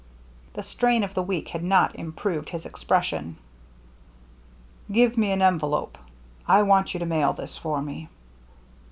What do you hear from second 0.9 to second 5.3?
of the week had not improved his expression. "Give me